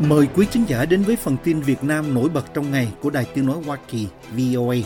[0.00, 3.10] Mời quý khán giả đến với phần tin Việt Nam nổi bật trong ngày của
[3.10, 4.06] Đài Tiếng Nói Hoa Kỳ
[4.36, 4.76] VOA.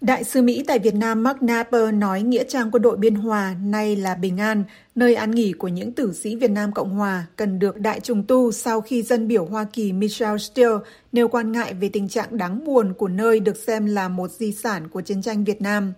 [0.00, 3.54] Đại sứ Mỹ tại Việt Nam Mark Napper nói Nghĩa trang quân đội Biên Hòa
[3.64, 4.64] nay là Bình An,
[4.94, 8.24] nơi an nghỉ của những tử sĩ Việt Nam Cộng Hòa, cần được đại trùng
[8.28, 10.76] tu sau khi dân biểu Hoa Kỳ Michelle Steele
[11.12, 14.52] nêu quan ngại về tình trạng đáng buồn của nơi được xem là một di
[14.52, 15.92] sản của chiến tranh Việt Nam.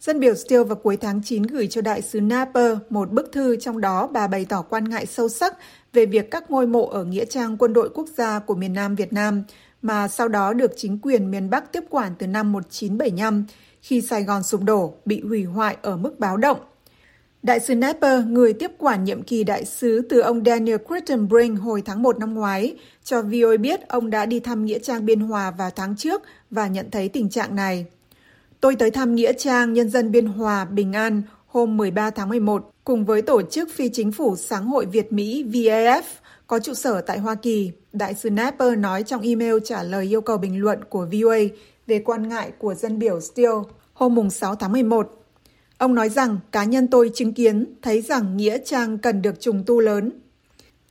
[0.00, 3.56] Dân biểu Steele vào cuối tháng 9 gửi cho đại sứ Napper một bức thư
[3.56, 5.56] trong đó bà bày tỏ quan ngại sâu sắc
[5.92, 8.94] về việc các ngôi mộ ở Nghĩa trang quân đội quốc gia của miền Nam
[8.94, 9.42] Việt Nam
[9.82, 13.44] mà sau đó được chính quyền miền Bắc tiếp quản từ năm 1975
[13.80, 16.58] khi Sài Gòn sụp đổ, bị hủy hoại ở mức báo động.
[17.42, 21.82] Đại sứ Napper, người tiếp quản nhiệm kỳ đại sứ từ ông Daniel Crittenbrink hồi
[21.84, 25.50] tháng 1 năm ngoái, cho VOA biết ông đã đi thăm Nghĩa trang Biên Hòa
[25.50, 27.86] vào tháng trước và nhận thấy tình trạng này.
[28.60, 32.70] Tôi tới thăm Nghĩa trang Nhân dân Biên Hòa, Bình An hôm 13 tháng 11
[32.84, 36.02] cùng với tổ chức phi chính phủ Sáng hội Việt Mỹ VAF
[36.46, 37.72] có trụ sở tại Hoa Kỳ.
[37.92, 41.38] Đại sứ Napper nói trong email trả lời yêu cầu bình luận của VOA
[41.86, 43.58] về quan ngại của dân biểu Steele
[43.92, 45.24] hôm 6 tháng 11.
[45.78, 49.62] Ông nói rằng cá nhân tôi chứng kiến thấy rằng Nghĩa Trang cần được trùng
[49.66, 50.12] tu lớn.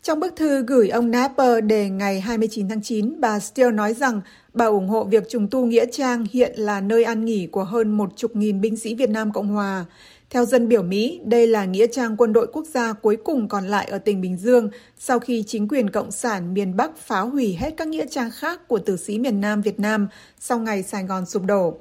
[0.03, 4.22] Trong bức thư gửi ông Napper đề ngày 29 tháng 9, bà Steele nói rằng
[4.53, 7.97] bà ủng hộ việc trùng tu Nghĩa Trang hiện là nơi an nghỉ của hơn
[7.97, 9.86] một chục nghìn binh sĩ Việt Nam Cộng Hòa.
[10.30, 13.67] Theo dân biểu Mỹ, đây là nghĩa trang quân đội quốc gia cuối cùng còn
[13.67, 17.58] lại ở tỉnh Bình Dương sau khi chính quyền Cộng sản miền Bắc phá hủy
[17.59, 20.08] hết các nghĩa trang khác của tử sĩ miền Nam Việt Nam
[20.39, 21.73] sau ngày Sài Gòn sụp đổ.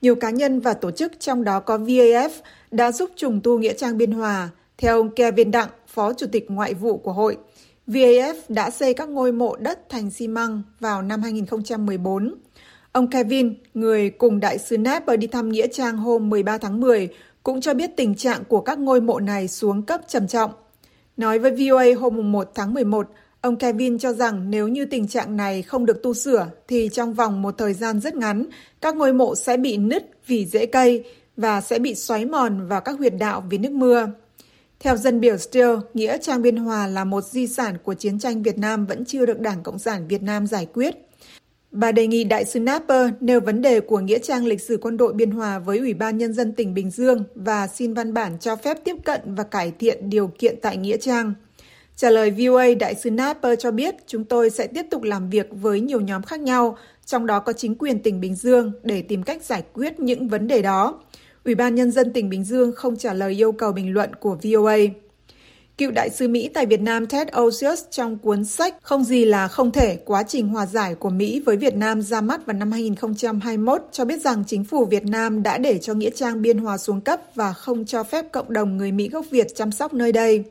[0.00, 2.30] Nhiều cá nhân và tổ chức trong đó có VAF
[2.70, 4.50] đã giúp trùng tu nghĩa trang Biên Hòa.
[4.78, 7.36] Theo ông Kevin Đặng, Phó Chủ tịch Ngoại vụ của hội,
[7.86, 12.34] VAF đã xây các ngôi mộ đất thành xi măng vào năm 2014.
[12.92, 17.08] Ông Kevin, người cùng đại sứ Nepal đi thăm Nghĩa Trang hôm 13 tháng 10,
[17.42, 20.50] cũng cho biết tình trạng của các ngôi mộ này xuống cấp trầm trọng.
[21.16, 23.08] Nói với VOA hôm 1 tháng 11,
[23.40, 27.14] ông Kevin cho rằng nếu như tình trạng này không được tu sửa thì trong
[27.14, 28.46] vòng một thời gian rất ngắn,
[28.80, 31.04] các ngôi mộ sẽ bị nứt vì rễ cây
[31.36, 34.08] và sẽ bị xoáy mòn vào các huyệt đạo vì nước mưa.
[34.86, 38.42] Theo dân biểu Steele, nghĩa trang Biên Hòa là một di sản của chiến tranh
[38.42, 40.94] Việt Nam vẫn chưa được Đảng Cộng sản Việt Nam giải quyết.
[41.70, 44.96] Bà đề nghị đại sứ Napper nêu vấn đề của Nghĩa trang lịch sử quân
[44.96, 48.36] đội Biên Hòa với Ủy ban Nhân dân tỉnh Bình Dương và xin văn bản
[48.40, 51.34] cho phép tiếp cận và cải thiện điều kiện tại Nghĩa trang.
[51.96, 55.48] Trả lời VOA, đại sứ Napper cho biết chúng tôi sẽ tiếp tục làm việc
[55.50, 56.76] với nhiều nhóm khác nhau,
[57.06, 60.48] trong đó có chính quyền tỉnh Bình Dương để tìm cách giải quyết những vấn
[60.48, 61.00] đề đó.
[61.46, 64.38] Ủy ban Nhân dân tỉnh Bình Dương không trả lời yêu cầu bình luận của
[64.42, 64.76] VOA.
[65.78, 69.48] Cựu đại sứ Mỹ tại Việt Nam Ted Osius trong cuốn sách Không gì là
[69.48, 72.72] không thể, quá trình hòa giải của Mỹ với Việt Nam ra mắt vào năm
[72.72, 76.78] 2021 cho biết rằng chính phủ Việt Nam đã để cho Nghĩa trang Biên Hòa
[76.78, 80.12] xuống cấp và không cho phép cộng đồng người Mỹ gốc Việt chăm sóc nơi
[80.12, 80.44] đây.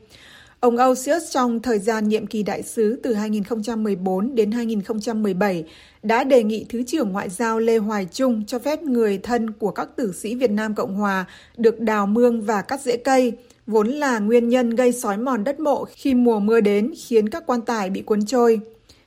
[0.66, 5.64] Ông Osius trong thời gian nhiệm kỳ đại sứ từ 2014 đến 2017
[6.02, 9.70] đã đề nghị Thứ trưởng Ngoại giao Lê Hoài Trung cho phép người thân của
[9.70, 11.24] các tử sĩ Việt Nam Cộng Hòa
[11.56, 13.32] được đào mương và cắt rễ cây,
[13.66, 17.46] vốn là nguyên nhân gây sói mòn đất mộ khi mùa mưa đến khiến các
[17.46, 18.60] quan tài bị cuốn trôi.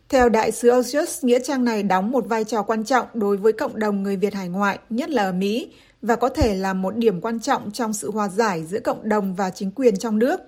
[0.09, 3.53] Theo đại sứ Osius, nghĩa trang này đóng một vai trò quan trọng đối với
[3.53, 5.71] cộng đồng người Việt hải ngoại, nhất là ở Mỹ,
[6.01, 9.35] và có thể là một điểm quan trọng trong sự hòa giải giữa cộng đồng
[9.35, 10.39] và chính quyền trong nước.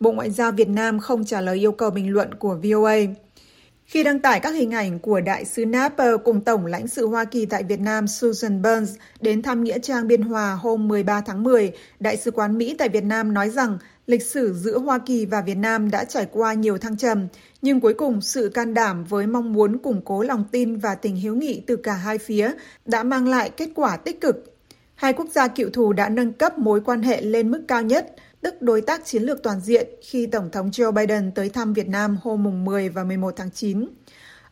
[0.00, 2.96] Bộ Ngoại giao Việt Nam không trả lời yêu cầu bình luận của VOA.
[3.84, 7.24] Khi đăng tải các hình ảnh của đại sứ Napper cùng Tổng lãnh sự Hoa
[7.24, 11.42] Kỳ tại Việt Nam Susan Burns đến thăm Nghĩa trang Biên Hòa hôm 13 tháng
[11.42, 15.26] 10, Đại sứ quán Mỹ tại Việt Nam nói rằng lịch sử giữa Hoa Kỳ
[15.26, 17.28] và Việt Nam đã trải qua nhiều thăng trầm,
[17.62, 21.16] nhưng cuối cùng sự can đảm với mong muốn củng cố lòng tin và tình
[21.16, 22.52] hiếu nghị từ cả hai phía
[22.84, 24.54] đã mang lại kết quả tích cực.
[24.94, 28.14] Hai quốc gia cựu thù đã nâng cấp mối quan hệ lên mức cao nhất–
[28.40, 31.88] tức đối tác chiến lược toàn diện khi Tổng thống Joe Biden tới thăm Việt
[31.88, 33.86] Nam hôm 10 và 11 tháng 9.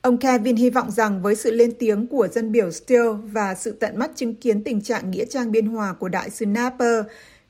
[0.00, 3.72] Ông Kevin hy vọng rằng với sự lên tiếng của dân biểu Steele và sự
[3.72, 7.04] tận mắt chứng kiến tình trạng nghĩa trang biên hòa của đại sứ Napper,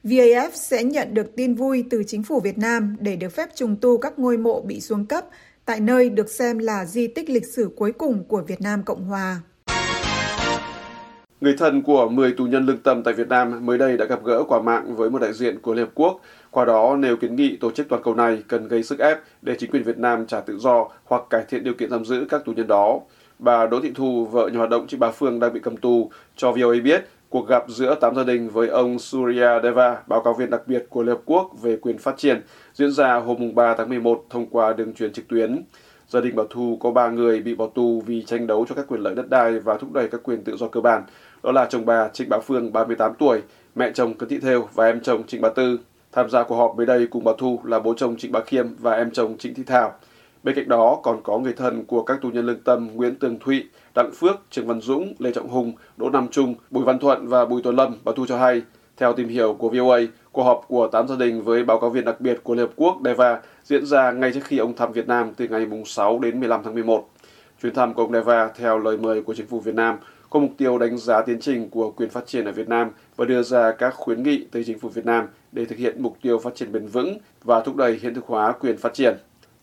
[0.05, 3.77] VAF sẽ nhận được tin vui từ chính phủ Việt Nam để được phép trùng
[3.81, 5.25] tu các ngôi mộ bị xuống cấp
[5.65, 9.05] tại nơi được xem là di tích lịch sử cuối cùng của Việt Nam Cộng
[9.05, 9.41] Hòa.
[11.41, 14.25] Người thân của 10 tù nhân lương tâm tại Việt Nam mới đây đã gặp
[14.25, 17.37] gỡ qua mạng với một đại diện của Liên Hợp Quốc, qua đó nêu kiến
[17.37, 20.27] nghị tổ chức toàn cầu này cần gây sức ép để chính quyền Việt Nam
[20.27, 23.01] trả tự do hoặc cải thiện điều kiện giam giữ các tù nhân đó.
[23.39, 26.11] Bà Đỗ Thị Thu, vợ nhà hoạt động Trịnh Bá Phương đang bị cầm tù,
[26.37, 30.35] cho VOA biết cuộc gặp giữa tám gia đình với ông Surya Deva, báo cáo
[30.35, 32.43] viên đặc biệt của Liên Hợp Quốc về quyền phát triển,
[32.75, 35.63] diễn ra hôm 3 tháng 11 thông qua đường truyền trực tuyến.
[36.09, 38.87] Gia đình bà Thu có ba người bị bỏ tù vì tranh đấu cho các
[38.89, 41.03] quyền lợi đất đai và thúc đẩy các quyền tự do cơ bản.
[41.43, 43.43] Đó là chồng bà Trịnh Bá Phương, 38 tuổi,
[43.75, 45.79] mẹ chồng Cấn Thị Thêu và em chồng Trịnh Bá Tư.
[46.13, 48.67] Tham gia cuộc họp mới đây cùng bà Thu là bố chồng Trịnh Bá Khiêm
[48.79, 49.93] và em chồng Trịnh Thị Thảo.
[50.43, 53.39] Bên cạnh đó còn có người thân của các tù nhân lương tâm Nguyễn Tường
[53.39, 53.65] Thụy,
[53.95, 57.45] Đặng Phước, Trương Văn Dũng, Lê Trọng Hùng, Đỗ Nam Trung, Bùi Văn Thuận và
[57.45, 58.63] Bùi Tuấn Lâm, bà Thu cho hay.
[58.97, 60.01] Theo tìm hiểu của VOA,
[60.33, 62.73] cuộc họp của 8 gia đình với báo cáo viên đặc biệt của Liên Hợp
[62.77, 66.41] Quốc Deva diễn ra ngay trước khi ông thăm Việt Nam từ ngày 6 đến
[66.41, 67.09] 15 tháng 11.
[67.63, 69.99] Chuyến thăm của ông Deva theo lời mời của chính phủ Việt Nam
[70.31, 73.25] có mục tiêu đánh giá tiến trình của quyền phát triển ở Việt Nam và
[73.25, 76.39] đưa ra các khuyến nghị tới chính phủ Việt Nam để thực hiện mục tiêu
[76.39, 79.17] phát triển bền vững và thúc đẩy hiện thực hóa quyền phát triển.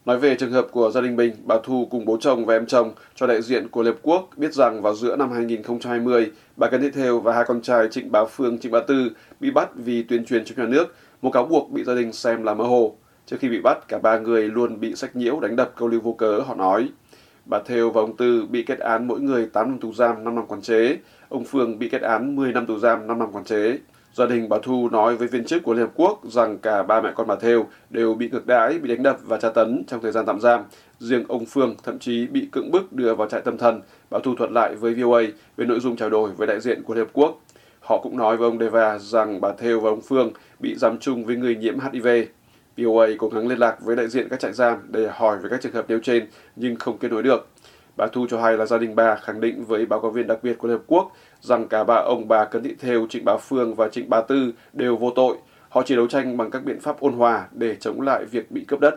[0.06, 2.66] Nói về trường hợp của gia đình mình, bà Thu cùng bố chồng và em
[2.66, 6.70] chồng cho đại diện của Liên Hợp Quốc biết rằng vào giữa năm 2020, bà
[6.70, 9.10] Cấn Thị Thêu và hai con trai Trịnh Bá Phương, Trịnh Bá Tư
[9.40, 12.44] bị bắt vì tuyên truyền trong nhà nước, một cáo buộc bị gia đình xem
[12.44, 12.96] là mơ hồ.
[13.26, 16.02] Trước khi bị bắt, cả ba người luôn bị sách nhiễu đánh đập câu lưu
[16.02, 16.90] vô cớ, họ nói.
[17.46, 20.36] Bà Thêu và ông Tư bị kết án mỗi người 8 năm tù giam, 5
[20.36, 20.98] năm quản chế.
[21.30, 23.78] Ông Phương bị kết án 10 năm tù giam, 5 năm quản chế.
[24.14, 27.02] Gia đình bà Thu nói với viên chức của Liên Hợp Quốc rằng cả ba
[27.02, 30.02] mẹ con bà Thêu đều bị ngược đãi, bị đánh đập và tra tấn trong
[30.02, 30.64] thời gian tạm giam.
[31.00, 33.82] Riêng ông Phương thậm chí bị cưỡng bức đưa vào trại tâm thần.
[34.10, 35.22] Bà Thu thuật lại với VOA
[35.58, 37.42] về nội dung trao đổi với đại diện của Liên Hợp Quốc.
[37.80, 41.26] Họ cũng nói với ông Deva rằng bà Thêu và ông Phương bị giam chung
[41.26, 42.08] với người nhiễm HIV.
[42.78, 45.62] VOA cố gắng liên lạc với đại diện các trại giam để hỏi về các
[45.62, 47.48] trường hợp nêu trên nhưng không kết nối được.
[47.98, 50.44] Bà Thu cho hay là gia đình bà khẳng định với báo cáo viên đặc
[50.44, 51.12] biệt của Liên Hợp Quốc
[51.42, 54.52] rằng cả ba ông bà Cấn Thị Thêu, Trịnh Bá Phương và Trịnh Bá Tư
[54.74, 55.38] đều vô tội.
[55.70, 58.66] Họ chỉ đấu tranh bằng các biện pháp ôn hòa để chống lại việc bị
[58.68, 58.96] cướp đất.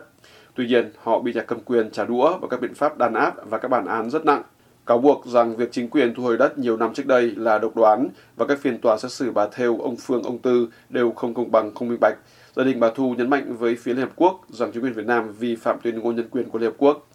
[0.55, 3.49] Tuy nhiên, họ bị nhà cầm quyền trả đũa bằng các biện pháp đàn áp
[3.49, 4.43] và các bản án rất nặng.
[4.85, 7.75] Cáo buộc rằng việc chính quyền thu hồi đất nhiều năm trước đây là độc
[7.75, 11.33] đoán và các phiên tòa xét xử bà Thêu, ông Phương, ông Tư đều không
[11.33, 12.17] công bằng, không minh bạch.
[12.55, 15.05] Gia đình bà Thu nhấn mạnh với phía Liên Hợp Quốc rằng chính quyền Việt
[15.05, 17.06] Nam vi phạm tuyên ngôn nhân quyền của Liên Hợp Quốc.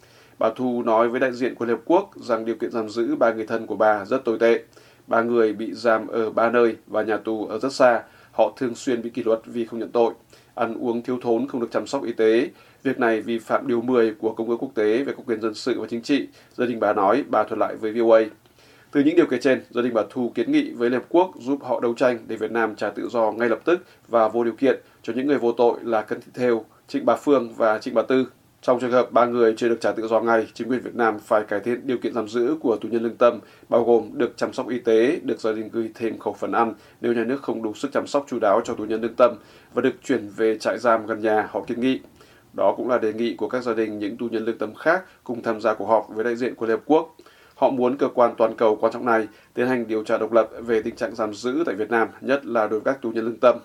[0.42, 3.16] Bà Thu nói với đại diện của Liên Hợp Quốc rằng điều kiện giam giữ
[3.16, 4.62] ba người thân của bà rất tồi tệ.
[5.06, 8.02] Ba người bị giam ở ba nơi và nhà tù ở rất xa.
[8.32, 10.12] Họ thường xuyên bị kỷ luật vì không nhận tội.
[10.54, 12.50] Ăn uống thiếu thốn không được chăm sóc y tế.
[12.82, 15.54] Việc này vi phạm điều 10 của Công ước Quốc tế về các quyền dân
[15.54, 16.26] sự và chính trị.
[16.54, 18.20] Gia đình bà nói, bà thuật lại với VOA.
[18.92, 21.30] Từ những điều kể trên, gia đình bà Thu kiến nghị với Liên Hợp Quốc
[21.40, 24.44] giúp họ đấu tranh để Việt Nam trả tự do ngay lập tức và vô
[24.44, 27.78] điều kiện cho những người vô tội là Cấn Thị Thêu, Trịnh Bà Phương và
[27.78, 28.26] Trịnh Bà Tư.
[28.62, 31.18] Trong trường hợp ba người chưa được trả tự do ngay, chính quyền Việt Nam
[31.18, 33.38] phải cải thiện điều kiện giam giữ của tù nhân lương tâm,
[33.68, 36.74] bao gồm được chăm sóc y tế, được gia đình gửi thêm khẩu phần ăn
[37.00, 39.34] nếu nhà nước không đủ sức chăm sóc chú đáo cho tù nhân lương tâm
[39.74, 42.00] và được chuyển về trại giam gần nhà, họ kiến nghị.
[42.52, 45.04] Đó cũng là đề nghị của các gia đình những tù nhân lương tâm khác
[45.24, 47.16] cùng tham gia cuộc họp với đại diện của Liên Hợp Quốc.
[47.54, 50.50] Họ muốn cơ quan toàn cầu quan trọng này tiến hành điều tra độc lập
[50.60, 53.24] về tình trạng giam giữ tại Việt Nam, nhất là đối với các tù nhân
[53.24, 53.58] lương tâm.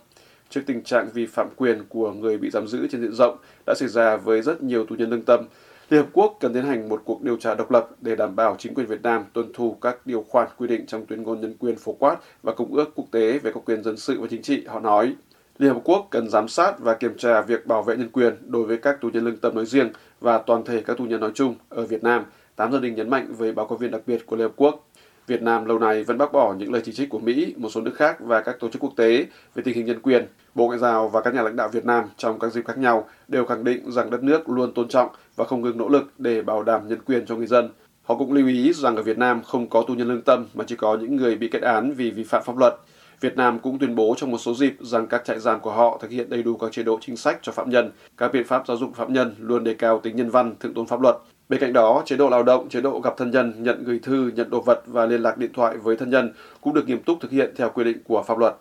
[0.50, 3.74] Trước tình trạng vi phạm quyền của người bị giam giữ trên diện rộng đã
[3.76, 5.46] xảy ra với rất nhiều tù nhân lương tâm,
[5.90, 8.56] Liên Hợp Quốc cần tiến hành một cuộc điều tra độc lập để đảm bảo
[8.60, 11.56] chính quyền Việt Nam tuân thủ các điều khoản quy định trong tuyên ngôn nhân
[11.60, 14.42] quyền phổ quát và công ước quốc tế về các quyền dân sự và chính
[14.42, 15.16] trị, họ nói.
[15.58, 18.66] Liên Hợp Quốc cần giám sát và kiểm tra việc bảo vệ nhân quyền đối
[18.66, 19.90] với các tù nhân lương tâm nói riêng
[20.22, 23.10] và toàn thể các tù nhân nói chung ở Việt Nam, tám gia đình nhấn
[23.10, 24.87] mạnh với báo cáo viên đặc biệt của Liên Hợp Quốc.
[25.28, 27.82] Việt Nam lâu nay vẫn bác bỏ những lời chỉ trích của Mỹ, một số
[27.82, 29.26] nước khác và các tổ chức quốc tế
[29.56, 30.28] về tình hình nhân quyền.
[30.56, 33.08] Bộ Ngoại giao và các nhà lãnh đạo Việt Nam trong các dịp khác nhau
[33.28, 36.42] đều khẳng định rằng đất nước luôn tôn trọng và không ngừng nỗ lực để
[36.42, 37.70] bảo đảm nhân quyền cho người dân.
[38.04, 40.64] Họ cũng lưu ý rằng ở Việt Nam không có tù nhân lương tâm mà
[40.68, 42.74] chỉ có những người bị kết án vì vi phạm pháp luật.
[43.22, 46.00] Việt Nam cũng tuyên bố trong một số dịp rằng các trại giam của họ
[46.02, 47.92] thực hiện đầy đủ các chế độ chính sách cho phạm nhân.
[48.18, 50.86] Các biện pháp giáo dục phạm nhân luôn đề cao tính nhân văn, thượng tôn
[50.86, 51.16] pháp luật.
[51.50, 54.32] Bên cạnh đó, chế độ lao động, chế độ gặp thân nhân, nhận gửi thư,
[54.36, 57.18] nhận đồ vật và liên lạc điện thoại với thân nhân cũng được nghiêm túc
[57.22, 58.56] thực hiện theo quy định của pháp luật.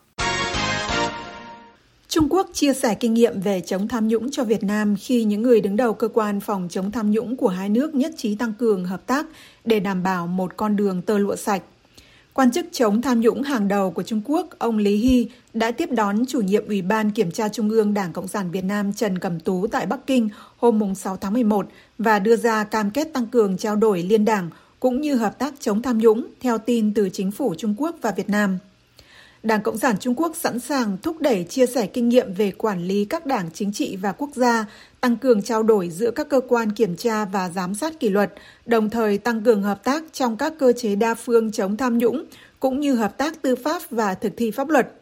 [2.09, 5.43] Trung Quốc chia sẻ kinh nghiệm về chống tham nhũng cho Việt Nam khi những
[5.43, 8.53] người đứng đầu cơ quan phòng chống tham nhũng của hai nước nhất trí tăng
[8.59, 9.27] cường hợp tác
[9.65, 11.63] để đảm bảo một con đường tơ lụa sạch.
[12.33, 15.91] Quan chức chống tham nhũng hàng đầu của Trung Quốc, ông Lý Hy, đã tiếp
[15.91, 19.19] đón chủ nhiệm Ủy ban Kiểm tra Trung ương Đảng Cộng sản Việt Nam Trần
[19.19, 21.67] Cẩm Tú tại Bắc Kinh hôm 6 tháng 11
[21.99, 25.55] và đưa ra cam kết tăng cường trao đổi liên đảng cũng như hợp tác
[25.61, 28.59] chống tham nhũng, theo tin từ chính phủ Trung Quốc và Việt Nam.
[29.43, 32.85] Đảng Cộng sản Trung Quốc sẵn sàng thúc đẩy chia sẻ kinh nghiệm về quản
[32.85, 34.67] lý các đảng chính trị và quốc gia,
[35.01, 38.33] tăng cường trao đổi giữa các cơ quan kiểm tra và giám sát kỷ luật,
[38.67, 42.25] đồng thời tăng cường hợp tác trong các cơ chế đa phương chống tham nhũng,
[42.61, 44.93] cũng như hợp tác tư pháp và thực thi pháp luật.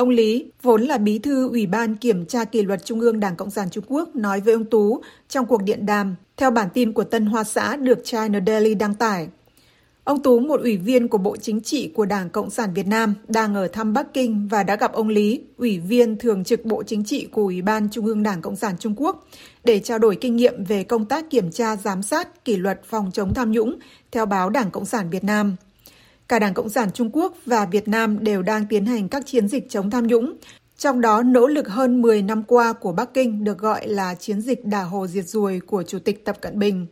[0.00, 3.36] Ông Lý, vốn là bí thư Ủy ban Kiểm tra kỷ luật Trung ương Đảng
[3.36, 6.92] Cộng sản Trung Quốc, nói với ông Tú trong cuộc điện đàm, theo bản tin
[6.92, 9.28] của Tân Hoa Xã được China Daily đăng tải.
[10.04, 13.14] Ông Tú, một ủy viên của Bộ Chính trị của Đảng Cộng sản Việt Nam,
[13.28, 16.82] đang ở thăm Bắc Kinh và đã gặp ông Lý, ủy viên thường trực Bộ
[16.82, 19.28] Chính trị của Ủy ban Trung ương Đảng Cộng sản Trung Quốc,
[19.64, 23.10] để trao đổi kinh nghiệm về công tác kiểm tra giám sát kỷ luật phòng
[23.12, 23.76] chống tham nhũng,
[24.12, 25.56] theo báo Đảng Cộng sản Việt Nam.
[26.30, 29.48] Cả Đảng Cộng sản Trung Quốc và Việt Nam đều đang tiến hành các chiến
[29.48, 30.36] dịch chống tham nhũng,
[30.78, 34.40] trong đó nỗ lực hơn 10 năm qua của Bắc Kinh được gọi là chiến
[34.40, 36.86] dịch đả hồ diệt ruồi của Chủ tịch Tập Cận Bình.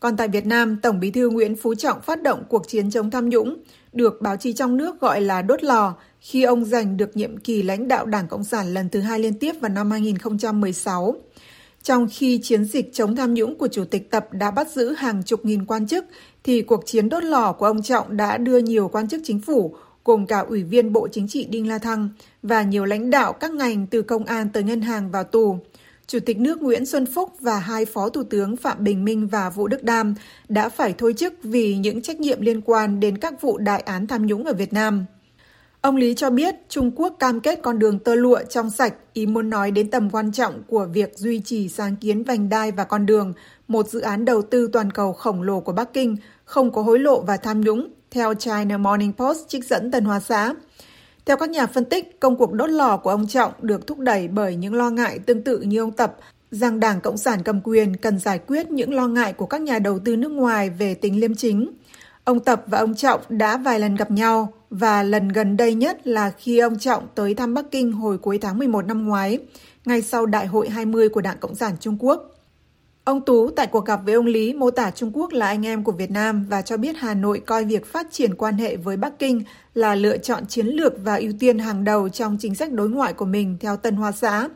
[0.00, 3.10] Còn tại Việt Nam, Tổng bí thư Nguyễn Phú Trọng phát động cuộc chiến chống
[3.10, 3.56] tham nhũng,
[3.92, 7.62] được báo chí trong nước gọi là đốt lò, khi ông giành được nhiệm kỳ
[7.62, 11.16] lãnh đạo Đảng Cộng sản lần thứ hai liên tiếp vào năm 2016.
[11.82, 15.22] Trong khi chiến dịch chống tham nhũng của Chủ tịch Tập đã bắt giữ hàng
[15.22, 16.04] chục nghìn quan chức,
[16.44, 19.74] thì cuộc chiến đốt lò của ông Trọng đã đưa nhiều quan chức chính phủ,
[20.04, 22.08] gồm cả Ủy viên Bộ Chính trị Đinh La Thăng
[22.42, 25.58] và nhiều lãnh đạo các ngành từ công an tới ngân hàng vào tù.
[26.06, 29.50] Chủ tịch nước Nguyễn Xuân Phúc và hai phó thủ tướng Phạm Bình Minh và
[29.50, 30.14] Vũ Đức Đam
[30.48, 34.06] đã phải thôi chức vì những trách nhiệm liên quan đến các vụ đại án
[34.06, 35.04] tham nhũng ở Việt Nam.
[35.80, 39.26] Ông Lý cho biết Trung Quốc cam kết con đường tơ lụa trong sạch, ý
[39.26, 42.84] muốn nói đến tầm quan trọng của việc duy trì sáng kiến vành đai và
[42.84, 43.32] con đường,
[43.68, 46.98] một dự án đầu tư toàn cầu khổng lồ của Bắc Kinh, không có hối
[46.98, 50.54] lộ và tham nhũng, theo China Morning Post trích dẫn Tân Hoa Xã.
[51.24, 54.28] Theo các nhà phân tích, công cuộc đốt lò của ông Trọng được thúc đẩy
[54.28, 56.16] bởi những lo ngại tương tự như ông Tập
[56.50, 59.78] rằng Đảng Cộng sản cầm quyền cần giải quyết những lo ngại của các nhà
[59.78, 61.72] đầu tư nước ngoài về tính liêm chính.
[62.24, 66.06] Ông Tập và ông Trọng đã vài lần gặp nhau và lần gần đây nhất
[66.06, 69.38] là khi ông Trọng tới thăm Bắc Kinh hồi cuối tháng 11 năm ngoái,
[69.84, 72.34] ngay sau Đại hội 20 của Đảng Cộng sản Trung Quốc.
[73.04, 75.84] Ông Tú tại cuộc gặp với ông Lý mô tả Trung Quốc là anh em
[75.84, 78.96] của Việt Nam và cho biết Hà Nội coi việc phát triển quan hệ với
[78.96, 79.42] Bắc Kinh
[79.74, 83.12] là lựa chọn chiến lược và ưu tiên hàng đầu trong chính sách đối ngoại
[83.12, 84.48] của mình theo Tân Hoa Xã.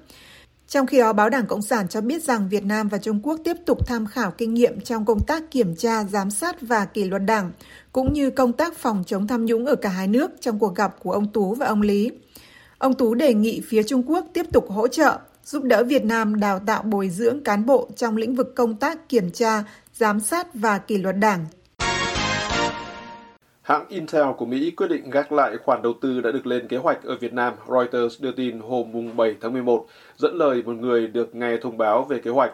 [0.69, 3.41] Trong khi đó, báo Đảng Cộng sản cho biết rằng Việt Nam và Trung Quốc
[3.45, 7.05] tiếp tục tham khảo kinh nghiệm trong công tác kiểm tra, giám sát và kỷ
[7.05, 7.53] luật đảng,
[7.93, 10.97] cũng như công tác phòng chống tham nhũng ở cả hai nước trong cuộc gặp
[11.03, 12.11] của ông Tú và ông Lý.
[12.79, 16.41] Ông Tú đề nghị phía Trung Quốc tiếp tục hỗ trợ, giúp đỡ Việt Nam
[16.41, 20.55] đào tạo bồi dưỡng cán bộ trong lĩnh vực công tác kiểm tra, giám sát
[20.55, 21.47] và kỷ luật đảng.
[23.65, 26.77] Hãng Intel của Mỹ quyết định gác lại khoản đầu tư đã được lên kế
[26.77, 31.07] hoạch ở Việt Nam, Reuters đưa tin hôm 7 tháng 11, dẫn lời một người
[31.07, 32.53] được nghe thông báo về kế hoạch.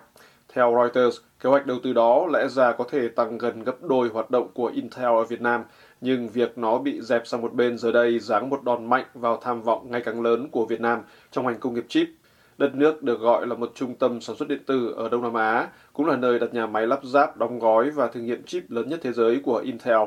[0.52, 4.09] Theo Reuters, kế hoạch đầu tư đó lẽ ra có thể tăng gần gấp đôi
[4.09, 5.64] hoạt động của Intel ở Việt Nam,
[6.00, 9.37] nhưng việc nó bị dẹp sang một bên giờ đây giáng một đòn mạnh vào
[9.37, 11.00] tham vọng ngày càng lớn của Việt Nam
[11.31, 12.09] trong ngành công nghiệp chip.
[12.59, 15.35] Đất nước được gọi là một trung tâm sản xuất điện tử ở Đông Nam
[15.35, 18.71] Á, cũng là nơi đặt nhà máy lắp ráp, đóng gói và thử nghiệm chip
[18.71, 19.99] lớn nhất thế giới của Intel.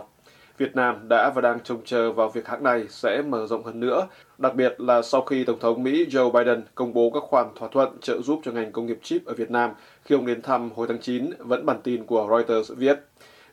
[0.58, 3.80] Việt Nam đã và đang trông chờ vào việc hãng này sẽ mở rộng hơn
[3.80, 4.08] nữa,
[4.38, 7.70] đặc biệt là sau khi Tổng thống Mỹ Joe Biden công bố các khoản thỏa
[7.72, 9.72] thuận trợ giúp cho ngành công nghiệp chip ở Việt Nam
[10.06, 13.00] khi ông đến thăm hồi tháng 9, vẫn bản tin của Reuters viết.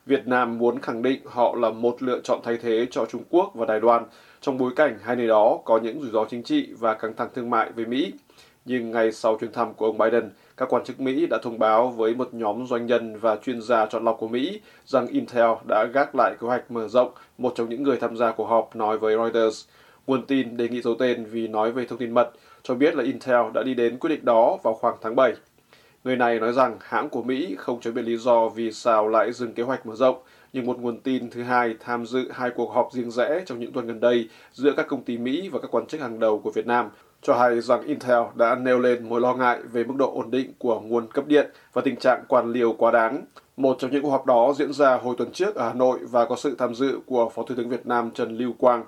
[0.07, 3.51] Việt Nam muốn khẳng định họ là một lựa chọn thay thế cho Trung Quốc
[3.55, 4.05] và Đài Loan
[4.41, 7.29] trong bối cảnh hai nơi đó có những rủi ro chính trị và căng thẳng
[7.35, 8.13] thương mại với Mỹ.
[8.65, 11.89] Nhưng ngay sau chuyến thăm của ông Biden, các quan chức Mỹ đã thông báo
[11.89, 15.85] với một nhóm doanh nhân và chuyên gia chọn lọc của Mỹ rằng Intel đã
[15.85, 18.99] gác lại kế hoạch mở rộng, một trong những người tham gia cuộc họp nói
[18.99, 19.65] với Reuters.
[20.07, 22.31] Nguồn tin đề nghị giấu tên vì nói về thông tin mật,
[22.63, 25.33] cho biết là Intel đã đi đến quyết định đó vào khoảng tháng 7.
[26.05, 29.33] Người này nói rằng hãng của Mỹ không cho biết lý do vì sao lại
[29.33, 30.17] dừng kế hoạch mở rộng,
[30.53, 33.73] nhưng một nguồn tin thứ hai tham dự hai cuộc họp riêng rẽ trong những
[33.73, 36.51] tuần gần đây giữa các công ty Mỹ và các quan chức hàng đầu của
[36.51, 36.89] Việt Nam
[37.23, 40.53] cho hay rằng Intel đã nêu lên mối lo ngại về mức độ ổn định
[40.59, 43.25] của nguồn cấp điện và tình trạng quản liều quá đáng.
[43.57, 46.25] Một trong những cuộc họp đó diễn ra hồi tuần trước ở Hà Nội và
[46.25, 48.85] có sự tham dự của Phó Thủ tướng Việt Nam Trần Lưu Quang.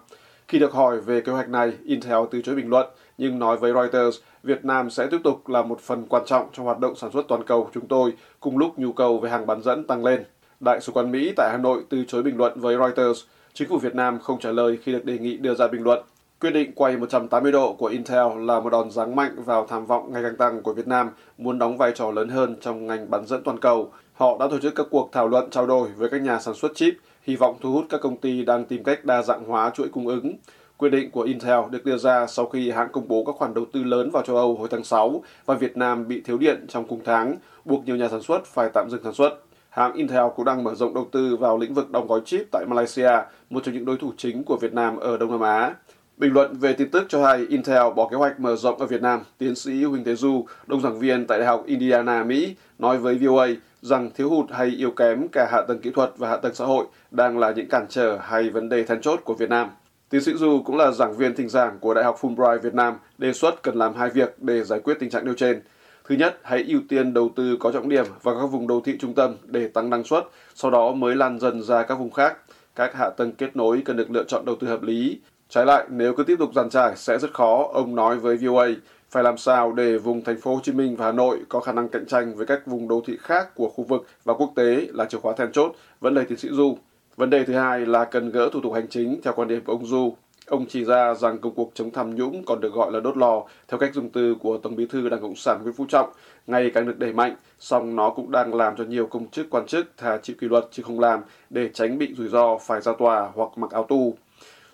[0.49, 2.87] Khi được hỏi về kế hoạch này, Intel từ chối bình luận,
[3.19, 6.67] nhưng nói với Reuters, Việt Nam sẽ tiếp tục là một phần quan trọng trong
[6.67, 9.47] hoạt động sản xuất toàn cầu của chúng tôi, cùng lúc nhu cầu về hàng
[9.47, 10.25] bán dẫn tăng lên.
[10.61, 13.21] Đại sứ quán Mỹ tại Hà Nội từ chối bình luận với Reuters.
[13.53, 16.05] Chính phủ Việt Nam không trả lời khi được đề nghị đưa ra bình luận.
[16.43, 20.13] Quyết định quay 180 độ của Intel là một đòn giáng mạnh vào tham vọng
[20.13, 23.27] ngày càng tăng của Việt Nam muốn đóng vai trò lớn hơn trong ngành bán
[23.27, 23.93] dẫn toàn cầu.
[24.13, 26.73] Họ đã tổ chức các cuộc thảo luận trao đổi với các nhà sản xuất
[26.75, 29.89] chip, hy vọng thu hút các công ty đang tìm cách đa dạng hóa chuỗi
[29.89, 30.35] cung ứng.
[30.77, 33.65] Quyết định của Intel được đưa ra sau khi hãng công bố các khoản đầu
[33.73, 36.85] tư lớn vào châu Âu hồi tháng 6 và Việt Nam bị thiếu điện trong
[36.85, 39.39] cùng tháng, buộc nhiều nhà sản xuất phải tạm dừng sản xuất.
[39.69, 42.67] Hãng Intel cũng đang mở rộng đầu tư vào lĩnh vực đóng gói chip tại
[42.67, 43.11] Malaysia,
[43.51, 45.75] một trong những đối thủ chính của Việt Nam ở Đông Nam Á.
[46.17, 49.03] Bình luận về tin tức cho hay Intel bỏ kế hoạch mở rộng ở Việt
[49.03, 52.99] Nam, tiến sĩ Huỳnh Thế Du, đông giảng viên tại Đại học Indiana, Mỹ, nói
[52.99, 53.49] với VOA
[53.83, 56.65] rằng thiếu hụt hay yếu kém cả hạ tầng kỹ thuật và hạ tầng xã
[56.65, 59.69] hội đang là những cản trở hay vấn đề then chốt của Việt Nam.
[60.11, 62.95] Tiến sĩ Du cũng là giảng viên thỉnh giảng của Đại học Fulbright Việt Nam,
[63.19, 65.61] đề xuất cần làm hai việc để giải quyết tình trạng nêu trên.
[66.09, 68.97] Thứ nhất, hãy ưu tiên đầu tư có trọng điểm vào các vùng đô thị
[69.01, 72.39] trung tâm để tăng năng suất, sau đó mới lan dần ra các vùng khác.
[72.75, 75.21] Các hạ tầng kết nối cần được lựa chọn đầu tư hợp lý,
[75.55, 78.69] Trái lại, nếu cứ tiếp tục giàn trải sẽ rất khó, ông nói với VOA,
[79.11, 81.73] phải làm sao để vùng thành phố Hồ Chí Minh và Hà Nội có khả
[81.73, 84.87] năng cạnh tranh với các vùng đô thị khác của khu vực và quốc tế
[84.93, 86.77] là chìa khóa then chốt, vẫn lời tiến sĩ Du.
[87.17, 89.73] Vấn đề thứ hai là cần gỡ thủ tục hành chính theo quan điểm của
[89.73, 90.17] ông Du.
[90.47, 93.43] Ông chỉ ra rằng công cuộc chống tham nhũng còn được gọi là đốt lò,
[93.69, 96.11] theo cách dùng từ của Tổng bí thư Đảng Cộng sản Nguyễn Phú Trọng,
[96.47, 99.67] ngày càng được đẩy mạnh, song nó cũng đang làm cho nhiều công chức quan
[99.67, 102.93] chức thà chịu kỷ luật chứ không làm để tránh bị rủi ro phải ra
[102.99, 104.15] tòa hoặc mặc áo tù.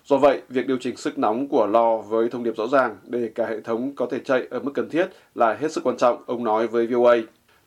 [0.05, 3.29] Do vậy, việc điều chỉnh sức nóng của lò với thông điệp rõ ràng để
[3.35, 6.23] cả hệ thống có thể chạy ở mức cần thiết là hết sức quan trọng,
[6.25, 7.15] ông nói với VOA.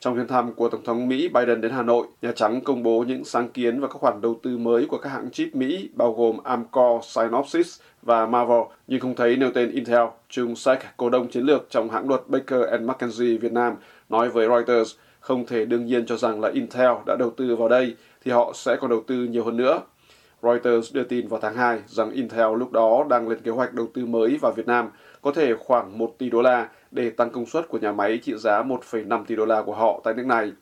[0.00, 3.04] Trong chuyến thăm của Tổng thống Mỹ Biden đến Hà Nội, Nhà Trắng công bố
[3.08, 6.12] những sáng kiến và các khoản đầu tư mới của các hãng chip Mỹ bao
[6.12, 10.06] gồm Amkor, Synopsys và Marvel, nhưng không thấy nêu tên Intel.
[10.28, 13.74] Chung Sách, cổ đông chiến lược trong hãng luật Baker McKenzie Việt Nam,
[14.08, 17.68] nói với Reuters không thể đương nhiên cho rằng là Intel đã đầu tư vào
[17.68, 19.80] đây thì họ sẽ còn đầu tư nhiều hơn nữa.
[20.42, 23.86] Reuters đưa tin vào tháng 2 rằng Intel lúc đó đang lên kế hoạch đầu
[23.94, 24.90] tư mới vào Việt Nam,
[25.22, 28.34] có thể khoảng 1 tỷ đô la để tăng công suất của nhà máy trị
[28.36, 30.52] giá 1,5 tỷ đô la của họ tại nước này.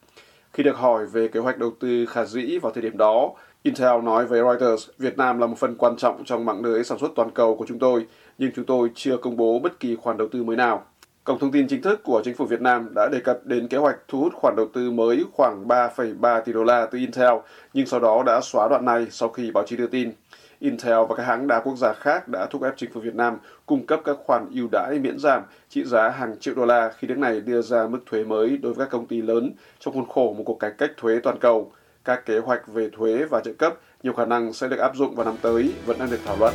[0.53, 3.33] Khi được hỏi về kế hoạch đầu tư khả dĩ vào thời điểm đó,
[3.63, 6.99] Intel nói với Reuters, Việt Nam là một phần quan trọng trong mạng lưới sản
[6.99, 8.07] xuất toàn cầu của chúng tôi,
[8.39, 10.85] nhưng chúng tôi chưa công bố bất kỳ khoản đầu tư mới nào.
[11.25, 13.79] Cổng thông tin chính thức của chính phủ Việt Nam đã đề cập đến kế
[13.79, 17.35] hoạch thu hút khoản đầu tư mới khoảng 3,3 tỷ đô la từ Intel,
[17.75, 20.13] nhưng sau đó đã xóa đoạn này sau khi báo chí đưa tin.
[20.59, 23.39] Intel và các hãng đa quốc gia khác đã thúc ép chính phủ Việt Nam
[23.67, 27.09] cung cấp các khoản ưu đãi miễn giảm trị giá hàng triệu đô la khi
[27.09, 30.09] nước này đưa ra mức thuế mới đối với các công ty lớn trong khuôn
[30.09, 31.73] khổ một cuộc cải cách thuế toàn cầu.
[32.05, 35.15] Các kế hoạch về thuế và trợ cấp nhiều khả năng sẽ được áp dụng
[35.15, 36.55] vào năm tới vẫn đang được thảo luận.